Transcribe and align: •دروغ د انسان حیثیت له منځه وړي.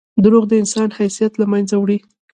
•دروغ 0.23 0.43
د 0.49 0.53
انسان 0.61 0.89
حیثیت 0.99 1.33
له 1.37 1.45
منځه 1.51 1.75
وړي. 1.77 1.97